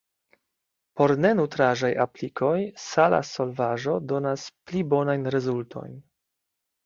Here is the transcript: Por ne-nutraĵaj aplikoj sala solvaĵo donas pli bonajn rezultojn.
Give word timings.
Por 0.99 1.11
ne-nutraĵaj 1.25 1.91
aplikoj 2.05 2.55
sala 2.85 3.19
solvaĵo 3.31 3.97
donas 4.13 4.45
pli 4.71 4.83
bonajn 4.95 5.29
rezultojn. 5.37 5.93